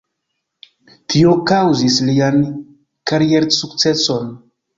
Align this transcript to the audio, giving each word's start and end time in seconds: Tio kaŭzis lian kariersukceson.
Tio 1.13 1.33
kaŭzis 1.51 1.99
lian 2.07 2.41
kariersukceson. 3.13 4.35